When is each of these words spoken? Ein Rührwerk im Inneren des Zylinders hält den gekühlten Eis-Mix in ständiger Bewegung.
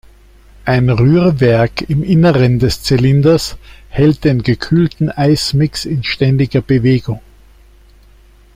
Ein 0.65 0.89
Rührwerk 0.89 1.83
im 1.87 2.01
Inneren 2.03 2.57
des 2.57 2.81
Zylinders 2.81 3.57
hält 3.91 4.23
den 4.23 4.41
gekühlten 4.41 5.11
Eis-Mix 5.11 5.85
in 5.85 6.03
ständiger 6.03 6.61
Bewegung. 6.63 7.19